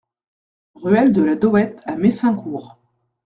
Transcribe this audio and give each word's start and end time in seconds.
Ruelle 0.73 1.13
de 1.13 1.21
la 1.21 1.35
Dohette 1.35 1.79
à 1.85 1.95
Messincourt 1.95 2.79